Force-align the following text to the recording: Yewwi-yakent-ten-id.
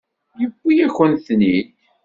Yewwi-yakent-ten-id. 0.39 1.67